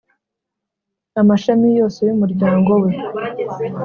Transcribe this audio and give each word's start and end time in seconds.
Amashami 1.21 1.67
yose 1.79 1.99
y’umuryango 2.07 2.71
we, 2.81 2.91